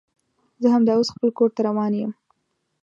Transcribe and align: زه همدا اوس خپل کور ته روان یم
زه 0.61 0.67
همدا 0.75 0.93
اوس 0.97 1.09
خپل 1.15 1.29
کور 1.37 1.49
ته 1.55 1.61
روان 1.67 1.93
یم 1.99 2.11